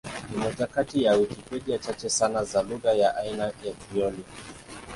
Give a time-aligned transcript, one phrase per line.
[0.29, 4.23] Ni moja kati ya Wikipedia chache sana za lugha ya aina ya Krioli.